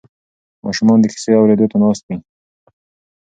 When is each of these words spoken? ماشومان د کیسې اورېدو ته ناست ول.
ماشومان 0.65 0.99
د 1.01 1.05
کیسې 1.13 1.31
اورېدو 1.39 1.65
ته 1.71 1.77
ناست 1.83 2.03
ول. 2.07 2.19